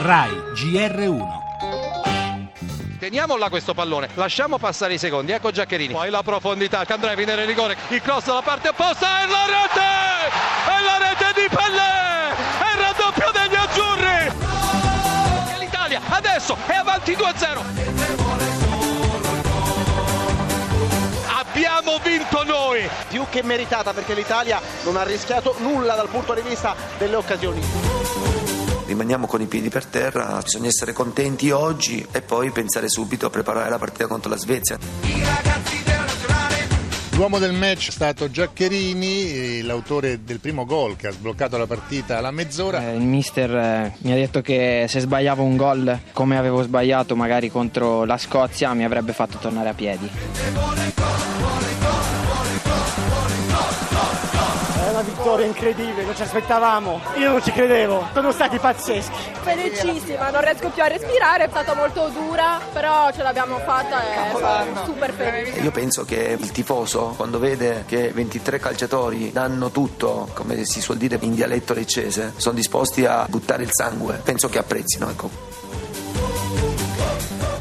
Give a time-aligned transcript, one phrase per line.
[0.00, 1.26] RAI GR1
[3.00, 7.34] Teniamo là questo pallone, lasciamo passare i secondi, ecco Giaccherini, poi la profondità, Candrei viene
[7.34, 9.80] nel rigore, il cross dalla parte opposta e la rete!
[10.68, 12.30] E la rete di Pellè!
[12.58, 14.32] È il raddoppio degli azzurri!
[15.54, 17.62] E l'Italia adesso è avanti 2-0!
[21.38, 22.88] Abbiamo vinto noi!
[23.08, 28.27] più che meritata perché l'Italia non ha rischiato nulla dal punto di vista delle occasioni.
[28.88, 33.30] Rimaniamo con i piedi per terra, bisogna essere contenti oggi e poi pensare subito a
[33.30, 34.78] preparare la partita contro la Svezia.
[37.10, 42.16] L'uomo del match è stato Giaccherini, l'autore del primo gol che ha sbloccato la partita
[42.16, 42.90] alla mezz'ora.
[42.90, 47.14] Eh, Il mister eh, mi ha detto che se sbagliavo un gol come avevo sbagliato
[47.16, 50.08] magari contro la Scozia mi avrebbe fatto tornare a piedi.
[54.98, 57.00] Una vittoria incredibile, non ci aspettavamo.
[57.18, 59.36] Io non ci credevo, sono stati pazzeschi.
[59.42, 64.32] felicissima, non riesco più a respirare, è stata molto dura, però ce l'abbiamo fatta e
[64.32, 65.60] sono super felice.
[65.60, 70.96] Io penso che il tifoso, quando vede che 23 calciatori danno tutto, come si suol
[70.96, 75.08] dire in dialetto leccese, sono disposti a buttare il sangue, penso che apprezzino.
[75.08, 75.47] Ecco.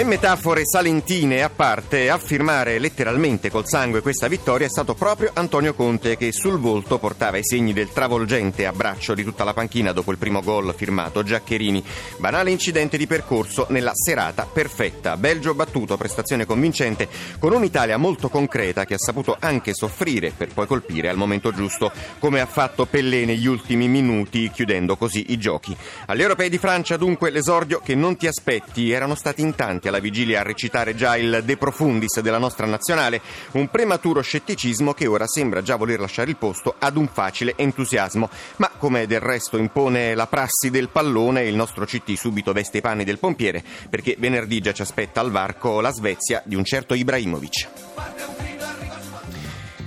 [0.00, 5.30] E metafore salentine a parte, a firmare letteralmente col sangue questa vittoria è stato proprio
[5.34, 9.92] Antonio Conte che sul volto portava i segni del travolgente abbraccio di tutta la panchina
[9.92, 11.84] dopo il primo gol firmato Giaccherini.
[12.16, 15.18] Banale incidente di percorso nella serata perfetta.
[15.18, 17.06] Belgio battuto, prestazione convincente,
[17.38, 21.92] con un'Italia molto concreta che ha saputo anche soffrire per poi colpire al momento giusto,
[22.18, 25.76] come ha fatto Pellè negli ultimi minuti, chiudendo così i giochi.
[26.06, 29.98] Agli europei di Francia dunque l'esordio che non ti aspetti, erano stati in tanti alla
[29.98, 33.20] vigilia a recitare già il De Profundis della nostra nazionale,
[33.52, 38.30] un prematuro scetticismo che ora sembra già voler lasciare il posto ad un facile entusiasmo.
[38.56, 42.80] Ma come del resto impone la prassi del pallone, il nostro CT subito veste i
[42.80, 46.94] panni del pompiere, perché venerdì già ci aspetta al varco la Svezia di un certo
[46.94, 48.09] Ibrahimovic.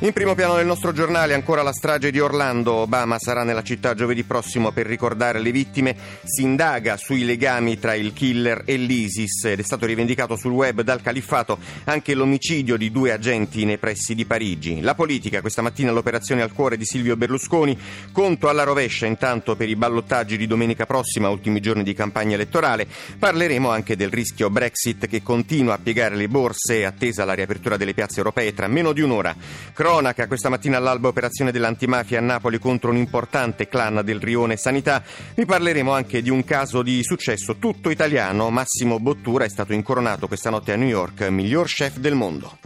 [0.00, 2.74] In primo piano del nostro giornale ancora la strage di Orlando.
[2.74, 5.96] Obama sarà nella città giovedì prossimo per ricordare le vittime.
[6.22, 10.82] Si indaga sui legami tra il killer e l'ISIS ed è stato rivendicato sul web
[10.82, 14.82] dal califfato anche l'omicidio di due agenti nei pressi di Parigi.
[14.82, 17.78] La politica questa mattina l'operazione al cuore di Silvio Berlusconi.
[18.12, 22.86] Conto alla rovescia intanto per i ballottaggi di domenica prossima, ultimi giorni di campagna elettorale.
[23.18, 27.94] Parleremo anche del rischio Brexit che continua a piegare le borse attesa la riapertura delle
[27.94, 29.34] piazze europee tra meno di un'ora.
[29.86, 35.00] Cronaca questa mattina all'alba operazione dell'antimafia a Napoli contro un importante clan del Rione Sanità.
[35.32, 38.50] Vi parleremo anche di un caso di successo tutto italiano.
[38.50, 42.65] Massimo Bottura è stato incoronato questa notte a New York miglior chef del mondo.